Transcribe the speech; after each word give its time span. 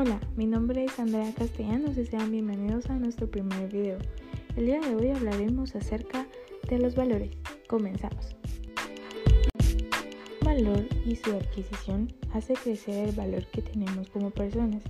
Hola, 0.00 0.20
mi 0.36 0.46
nombre 0.46 0.84
es 0.84 0.96
Andrea 1.00 1.34
Castellanos 1.36 1.98
y 1.98 2.06
sean 2.06 2.30
bienvenidos 2.30 2.88
a 2.88 2.92
nuestro 2.92 3.28
primer 3.28 3.68
video. 3.68 3.98
El 4.54 4.66
día 4.66 4.78
de 4.78 4.94
hoy 4.94 5.08
hablaremos 5.08 5.74
acerca 5.74 6.24
de 6.68 6.78
los 6.78 6.94
valores. 6.94 7.32
Comenzamos. 7.66 8.36
Valor 10.44 10.86
y 11.04 11.16
su 11.16 11.32
adquisición 11.32 12.14
hace 12.32 12.54
crecer 12.54 13.08
el 13.08 13.16
valor 13.16 13.44
que 13.46 13.60
tenemos 13.60 14.08
como 14.10 14.30
personas, 14.30 14.84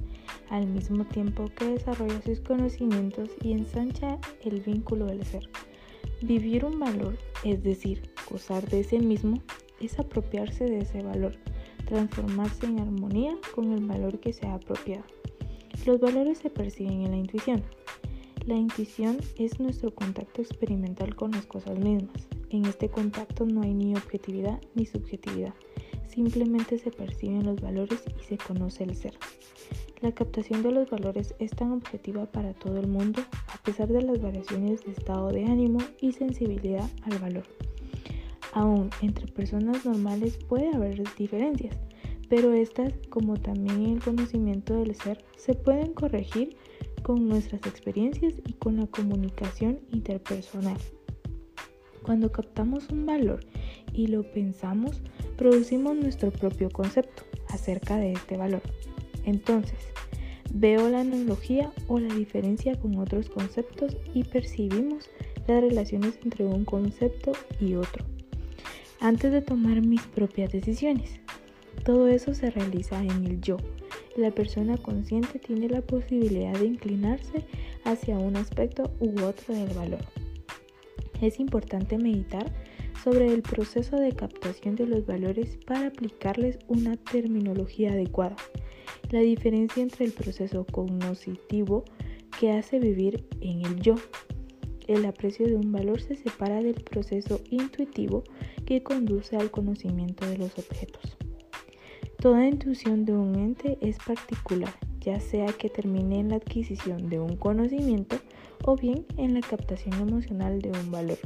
al 0.50 0.66
mismo 0.66 1.06
tiempo 1.06 1.46
que 1.56 1.64
desarrolla 1.64 2.20
sus 2.20 2.40
conocimientos 2.40 3.30
y 3.40 3.52
ensancha 3.52 4.18
el 4.42 4.60
vínculo 4.60 5.06
del 5.06 5.24
ser. 5.24 5.48
Vivir 6.20 6.66
un 6.66 6.78
valor, 6.78 7.16
es 7.44 7.62
decir, 7.62 8.10
gozar 8.30 8.68
de 8.68 8.80
ese 8.80 8.98
mismo, 8.98 9.40
es 9.80 9.98
apropiarse 9.98 10.64
de 10.64 10.80
ese 10.80 11.02
valor 11.02 11.38
transformarse 11.88 12.66
en 12.66 12.80
armonía 12.80 13.34
con 13.54 13.72
el 13.72 13.84
valor 13.86 14.20
que 14.20 14.34
se 14.34 14.46
ha 14.46 14.54
apropiado. 14.54 15.04
Los 15.86 15.98
valores 15.98 16.36
se 16.38 16.50
perciben 16.50 17.02
en 17.02 17.12
la 17.12 17.16
intuición. 17.16 17.62
La 18.46 18.56
intuición 18.56 19.16
es 19.38 19.58
nuestro 19.58 19.94
contacto 19.94 20.42
experimental 20.42 21.16
con 21.16 21.30
las 21.30 21.46
cosas 21.46 21.78
mismas. 21.78 22.28
En 22.50 22.66
este 22.66 22.90
contacto 22.90 23.46
no 23.46 23.62
hay 23.62 23.72
ni 23.72 23.94
objetividad 23.94 24.60
ni 24.74 24.84
subjetividad. 24.84 25.54
Simplemente 26.08 26.78
se 26.78 26.90
perciben 26.90 27.46
los 27.46 27.60
valores 27.60 28.04
y 28.20 28.22
se 28.22 28.36
conoce 28.36 28.84
el 28.84 28.94
ser. 28.94 29.14
La 30.02 30.12
captación 30.12 30.62
de 30.62 30.72
los 30.72 30.90
valores 30.90 31.34
es 31.38 31.52
tan 31.52 31.72
objetiva 31.72 32.26
para 32.26 32.52
todo 32.52 32.78
el 32.78 32.86
mundo 32.86 33.22
a 33.48 33.62
pesar 33.62 33.88
de 33.88 34.02
las 34.02 34.20
variaciones 34.20 34.84
de 34.84 34.92
estado 34.92 35.30
de 35.30 35.46
ánimo 35.46 35.78
y 36.00 36.12
sensibilidad 36.12 36.88
al 37.02 37.18
valor. 37.18 37.44
Aún 38.58 38.90
entre 39.02 39.28
personas 39.28 39.86
normales 39.86 40.36
puede 40.36 40.74
haber 40.74 41.00
diferencias, 41.14 41.76
pero 42.28 42.52
estas, 42.52 42.92
como 43.08 43.36
también 43.36 43.86
el 43.86 44.02
conocimiento 44.02 44.74
del 44.74 44.96
ser, 44.96 45.24
se 45.36 45.54
pueden 45.54 45.94
corregir 45.94 46.56
con 47.04 47.28
nuestras 47.28 47.64
experiencias 47.66 48.34
y 48.48 48.54
con 48.54 48.78
la 48.78 48.88
comunicación 48.88 49.78
interpersonal. 49.92 50.76
Cuando 52.02 52.32
captamos 52.32 52.88
un 52.90 53.06
valor 53.06 53.46
y 53.92 54.08
lo 54.08 54.24
pensamos, 54.24 55.02
producimos 55.36 55.94
nuestro 55.94 56.32
propio 56.32 56.68
concepto 56.68 57.22
acerca 57.50 57.96
de 57.98 58.10
este 58.10 58.36
valor. 58.36 58.62
Entonces, 59.24 59.78
veo 60.52 60.90
la 60.90 61.02
analogía 61.02 61.70
o 61.86 62.00
la 62.00 62.12
diferencia 62.12 62.74
con 62.74 62.98
otros 62.98 63.28
conceptos 63.28 63.96
y 64.14 64.24
percibimos 64.24 65.08
las 65.46 65.62
relaciones 65.62 66.18
entre 66.24 66.44
un 66.44 66.64
concepto 66.64 67.30
y 67.60 67.76
otro 67.76 68.17
antes 69.00 69.32
de 69.32 69.42
tomar 69.42 69.80
mis 69.84 70.02
propias 70.02 70.52
decisiones. 70.52 71.20
Todo 71.84 72.08
eso 72.08 72.34
se 72.34 72.50
realiza 72.50 73.02
en 73.02 73.24
el 73.24 73.40
yo. 73.40 73.56
La 74.16 74.30
persona 74.30 74.76
consciente 74.76 75.38
tiene 75.38 75.68
la 75.68 75.80
posibilidad 75.80 76.52
de 76.58 76.66
inclinarse 76.66 77.44
hacia 77.84 78.18
un 78.18 78.36
aspecto 78.36 78.92
u 79.00 79.22
otro 79.22 79.54
del 79.54 79.72
valor. 79.74 80.04
Es 81.20 81.40
importante 81.40 81.98
meditar 81.98 82.52
sobre 83.02 83.32
el 83.32 83.42
proceso 83.42 83.96
de 83.96 84.12
captación 84.12 84.74
de 84.76 84.86
los 84.86 85.06
valores 85.06 85.56
para 85.66 85.86
aplicarles 85.86 86.58
una 86.66 86.96
terminología 86.96 87.92
adecuada. 87.92 88.36
La 89.10 89.20
diferencia 89.20 89.82
entre 89.82 90.04
el 90.04 90.12
proceso 90.12 90.66
cognoscitivo 90.66 91.84
que 92.38 92.52
hace 92.52 92.78
vivir 92.78 93.24
en 93.40 93.64
el 93.64 93.80
yo 93.80 93.94
el 94.88 95.04
aprecio 95.04 95.46
de 95.46 95.54
un 95.54 95.70
valor 95.70 96.00
se 96.00 96.16
separa 96.16 96.62
del 96.62 96.82
proceso 96.82 97.40
intuitivo 97.50 98.24
que 98.66 98.82
conduce 98.82 99.36
al 99.36 99.50
conocimiento 99.50 100.26
de 100.26 100.38
los 100.38 100.58
objetos. 100.58 101.16
Toda 102.20 102.48
intuición 102.48 103.04
de 103.04 103.12
un 103.12 103.36
ente 103.36 103.78
es 103.80 103.98
particular, 103.98 104.74
ya 105.00 105.20
sea 105.20 105.46
que 105.46 105.68
termine 105.68 106.18
en 106.18 106.30
la 106.30 106.36
adquisición 106.36 107.08
de 107.10 107.20
un 107.20 107.36
conocimiento 107.36 108.16
o 108.64 108.76
bien 108.76 109.06
en 109.18 109.34
la 109.34 109.40
captación 109.40 109.94
emocional 109.94 110.60
de 110.60 110.70
un 110.70 110.90
valor. 110.90 111.18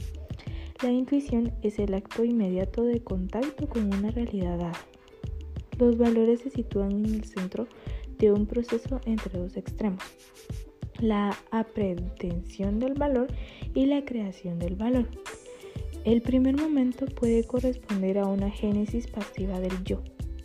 La 0.82 0.90
intuición 0.90 1.52
es 1.62 1.78
el 1.78 1.94
acto 1.94 2.24
inmediato 2.24 2.82
de 2.82 3.02
contacto 3.02 3.68
con 3.68 3.94
una 3.94 4.10
realidad 4.10 4.58
dada. 4.58 4.86
Los 5.78 5.96
valores 5.96 6.40
se 6.40 6.50
sitúan 6.50 6.92
en 6.92 7.06
el 7.06 7.24
centro 7.24 7.68
de 8.18 8.32
un 8.32 8.46
proceso 8.46 9.00
entre 9.06 9.38
dos 9.38 9.56
extremos 9.56 10.02
la 11.02 11.36
aprehensión 11.50 12.78
del 12.78 12.94
valor 12.94 13.26
y 13.74 13.86
la 13.86 14.04
creación 14.04 14.60
del 14.60 14.76
valor. 14.76 15.08
El 16.04 16.22
primer 16.22 16.56
momento 16.56 17.06
puede 17.06 17.44
corresponder 17.44 18.18
a 18.18 18.26
una 18.26 18.50
génesis 18.50 19.08
pasiva 19.08 19.58
del 19.58 19.82
yo. 19.84 20.00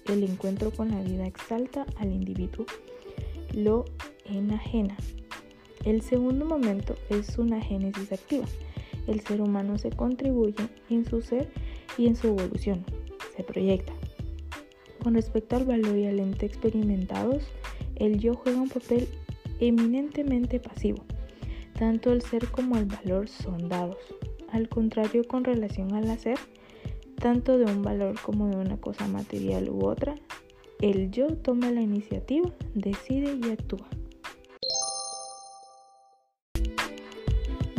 El 0.07 0.23
encuentro 0.23 0.71
con 0.71 0.89
la 0.89 1.01
vida 1.03 1.27
exalta 1.27 1.85
al 1.97 2.11
individuo, 2.11 2.65
lo 3.53 3.85
enajena. 4.25 4.97
El 5.85 6.01
segundo 6.01 6.43
momento 6.45 6.95
es 7.09 7.37
una 7.37 7.61
génesis 7.61 8.11
activa. 8.11 8.45
El 9.05 9.19
ser 9.21 9.41
humano 9.41 9.77
se 9.77 9.91
contribuye 9.91 10.67
en 10.89 11.05
su 11.05 11.21
ser 11.21 11.49
y 11.99 12.07
en 12.07 12.15
su 12.15 12.27
evolución, 12.27 12.83
se 13.35 13.43
proyecta. 13.43 13.93
Con 15.03 15.13
respecto 15.13 15.55
al 15.55 15.65
valor 15.65 15.95
y 15.97 16.07
al 16.07 16.19
ente 16.19 16.47
experimentados, 16.47 17.43
el 17.95 18.19
yo 18.19 18.33
juega 18.33 18.59
un 18.59 18.69
papel 18.69 19.07
eminentemente 19.59 20.59
pasivo. 20.59 21.03
Tanto 21.77 22.11
el 22.11 22.21
ser 22.21 22.47
como 22.47 22.77
el 22.77 22.85
valor 22.85 23.27
son 23.27 23.69
dados. 23.69 23.97
Al 24.51 24.69
contrario, 24.69 25.23
con 25.27 25.43
relación 25.43 25.93
al 25.93 26.09
hacer, 26.09 26.39
tanto 27.19 27.57
de 27.57 27.65
un 27.65 27.81
valor 27.81 28.15
como 28.21 28.47
de 28.47 28.57
una 28.57 28.77
cosa 28.77 29.07
material 29.07 29.69
u 29.69 29.85
otra, 29.85 30.15
el 30.81 31.11
yo 31.11 31.27
toma 31.37 31.71
la 31.71 31.81
iniciativa, 31.81 32.51
decide 32.75 33.39
y 33.43 33.51
actúa. 33.51 33.87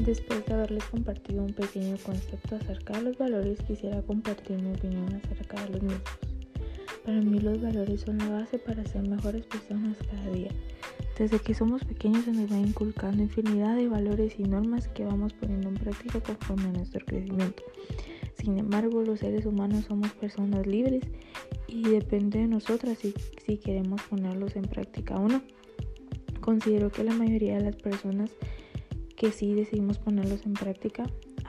Después 0.04 0.44
de 0.46 0.54
haberles 0.54 0.84
compartido 0.84 1.42
un 1.42 1.52
pequeño 1.52 1.96
concepto 2.04 2.56
acerca 2.56 2.94
de 2.94 3.02
los 3.02 3.18
valores, 3.18 3.58
quisiera 3.66 4.00
compartir 4.02 4.60
mi 4.60 4.72
opinión 4.72 5.14
acerca 5.14 5.62
de 5.64 5.70
los 5.70 5.82
mismos. 5.82 6.27
Para 7.08 7.22
mí 7.22 7.40
los 7.40 7.62
valores 7.62 8.02
son 8.02 8.18
la 8.18 8.28
base 8.28 8.58
para 8.58 8.84
ser 8.84 9.08
mejores 9.08 9.46
personas 9.46 9.96
cada 10.10 10.30
día. 10.30 10.50
Desde 11.18 11.38
que 11.38 11.54
somos 11.54 11.82
pequeños 11.82 12.26
se 12.26 12.32
nos 12.32 12.52
va 12.52 12.58
inculcando 12.58 13.22
infinidad 13.22 13.76
de 13.76 13.88
valores 13.88 14.38
y 14.38 14.42
normas 14.42 14.88
que 14.88 15.06
vamos 15.06 15.32
poniendo 15.32 15.70
en 15.70 15.76
práctica 15.76 16.20
conforme 16.20 16.64
a 16.64 16.72
nuestro 16.72 17.02
crecimiento. 17.06 17.62
Sin 18.34 18.58
embargo, 18.58 19.00
los 19.00 19.20
seres 19.20 19.46
humanos 19.46 19.86
somos 19.86 20.12
personas 20.12 20.66
libres 20.66 21.02
y 21.66 21.84
depende 21.84 22.40
de 22.40 22.46
nosotras 22.46 22.98
si, 22.98 23.14
si 23.42 23.56
queremos 23.56 24.02
ponerlos 24.02 24.54
en 24.54 24.64
práctica 24.64 25.16
o 25.16 25.28
no. 25.28 25.40
Considero 26.42 26.92
que 26.92 27.04
la 27.04 27.14
mayoría 27.14 27.56
de 27.56 27.64
las 27.64 27.76
personas 27.76 28.28
que 29.16 29.32
sí 29.32 29.54
decidimos 29.54 29.96
ponerlos 29.96 30.44
en 30.44 30.52
práctica, 30.52 31.04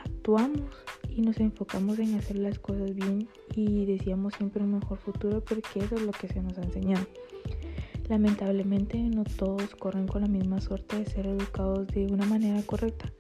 actuamos 0.05 0.71
y 1.19 1.21
nos 1.21 1.39
enfocamos 1.41 1.99
en 1.99 2.15
hacer 2.15 2.37
las 2.37 2.59
cosas 2.59 2.95
bien 2.95 3.27
y 3.53 3.85
deseamos 3.85 4.33
siempre 4.35 4.63
un 4.63 4.79
mejor 4.79 4.97
futuro 4.99 5.43
porque 5.43 5.79
eso 5.79 5.95
es 5.95 6.01
lo 6.01 6.11
que 6.13 6.29
se 6.29 6.41
nos 6.41 6.57
ha 6.57 6.61
enseñado. 6.61 7.05
Lamentablemente 8.07 8.97
no 8.97 9.25
todos 9.25 9.75
corren 9.75 10.07
con 10.07 10.21
la 10.21 10.29
misma 10.29 10.61
suerte 10.61 10.97
de 10.97 11.05
ser 11.05 11.27
educados 11.27 11.87
de 11.87 12.05
una 12.05 12.25
manera 12.25 12.61
correcta, 12.63 13.11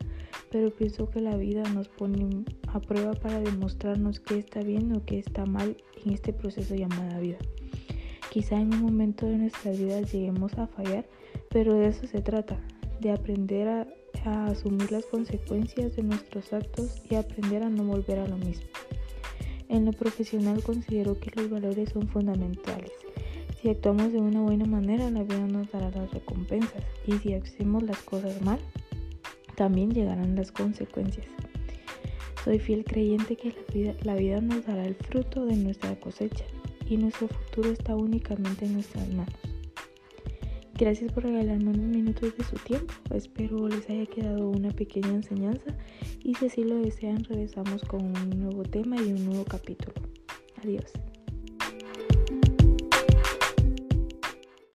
pero 0.49 0.73
pienso 0.73 1.09
que 1.09 1.19
la 1.19 1.35
vida 1.35 1.63
nos 1.73 1.89
pone 1.89 2.45
a 2.67 2.79
prueba 2.79 3.11
para 3.11 3.41
demostrarnos 3.41 4.21
qué 4.21 4.39
está 4.39 4.61
bien 4.61 4.95
o 4.95 5.03
qué 5.05 5.19
está 5.19 5.45
mal 5.45 5.75
en 6.05 6.13
este 6.13 6.31
proceso 6.31 6.75
llamado 6.75 7.19
vida. 7.19 7.37
Quizá 8.31 8.61
en 8.61 8.73
un 8.73 8.81
momento 8.81 9.25
de 9.25 9.39
nuestra 9.39 9.71
vida 9.71 9.99
lleguemos 10.01 10.57
a 10.57 10.67
fallar, 10.67 11.05
pero 11.49 11.73
de 11.73 11.87
eso 11.87 12.07
se 12.07 12.21
trata, 12.21 12.57
de 13.01 13.11
aprender 13.11 13.67
a, 13.67 13.87
a 14.25 14.45
asumir 14.47 14.91
las 14.91 15.05
consecuencias 15.05 15.95
de 15.95 16.03
nuestros 16.03 16.53
actos 16.53 17.01
y 17.09 17.15
aprender 17.15 17.63
a 17.63 17.69
no 17.69 17.83
volver 17.83 18.19
a 18.19 18.27
lo 18.27 18.37
mismo. 18.37 18.67
En 19.67 19.85
lo 19.85 19.93
profesional 19.93 20.63
considero 20.63 21.19
que 21.19 21.31
los 21.35 21.49
valores 21.49 21.89
son 21.89 22.07
fundamentales 22.07 22.91
si 23.61 23.67
actuamos 23.67 24.13
de 24.13 24.19
una 24.19 24.39
buena 24.39 24.65
manera, 24.65 25.09
la 25.09 25.23
vida 25.23 25.45
nos 25.45 25.69
dará 25.69 25.91
las 25.91 26.09
recompensas 26.11 26.81
y 27.05 27.11
si 27.17 27.33
hacemos 27.33 27.83
las 27.83 27.97
cosas 28.03 28.41
mal, 28.41 28.57
también 29.55 29.91
llegarán 29.91 30.35
las 30.37 30.49
consecuencias. 30.53 31.25
Soy 32.45 32.59
fiel 32.59 32.85
creyente 32.85 33.35
que 33.35 33.49
la 33.49 33.73
vida, 33.73 33.93
la 34.03 34.15
vida 34.15 34.39
nos 34.39 34.65
dará 34.65 34.85
el 34.85 34.95
fruto 34.95 35.45
de 35.45 35.57
nuestra 35.57 35.99
cosecha 35.99 36.45
y 36.87 36.95
nuestro 36.95 37.27
futuro 37.27 37.71
está 37.71 37.97
únicamente 37.97 38.65
en 38.65 38.75
nuestras 38.75 39.09
manos. 39.09 39.48
Gracias 40.79 41.11
por 41.11 41.23
regalarme 41.23 41.71
unos 41.71 41.87
minutos 41.87 42.37
de 42.37 42.43
su 42.45 42.55
tiempo. 42.55 42.93
Espero 43.13 43.67
les 43.67 43.89
haya 43.89 44.05
quedado 44.05 44.47
una 44.49 44.71
pequeña 44.71 45.09
enseñanza 45.09 45.75
y 46.23 46.35
si 46.35 46.45
así 46.45 46.63
lo 46.63 46.75
desean 46.75 47.21
regresamos 47.25 47.81
con 47.83 48.01
un 48.01 48.29
nuevo 48.29 48.63
tema 48.63 48.95
y 48.95 49.11
un 49.11 49.25
nuevo 49.25 49.43
capítulo. 49.43 49.93
Adiós. 50.63 50.93